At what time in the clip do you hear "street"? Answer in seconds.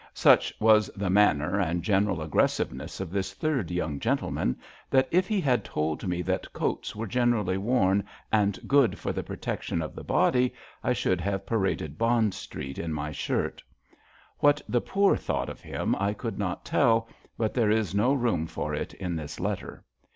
12.75-12.83